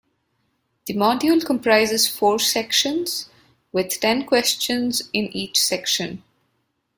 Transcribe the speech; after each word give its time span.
The 0.87 0.95
module 0.95 1.45
comprises 1.45 2.07
four 2.07 2.39
sections, 2.39 3.29
with 3.71 3.99
ten 3.99 4.25
questions 4.25 5.01
in 5.13 5.25
each 5.25 5.63
section. 5.63 6.23